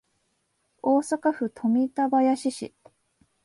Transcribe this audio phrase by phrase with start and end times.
[0.81, 2.73] 大阪府富田林市